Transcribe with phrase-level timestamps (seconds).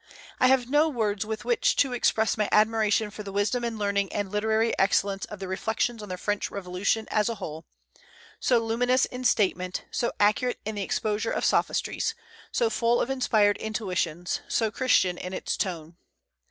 [0.39, 4.11] I have no words with which to express my admiration for the wisdom and learning
[4.11, 7.67] and literary excellence of the "Reflections on the French Revolution" as a whole,
[8.39, 12.15] so luminous in statement, so accurate in the exposure of sophistries,
[12.51, 15.97] so full of inspired intuitions, so Christian in its tone.